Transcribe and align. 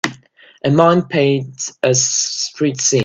A 0.65 0.71
man 0.71 1.03
paints 1.03 1.77
a 1.83 1.93
street 1.93 2.81
scene. 2.81 2.99